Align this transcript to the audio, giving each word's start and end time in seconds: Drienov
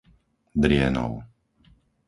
Drienov 0.63 1.13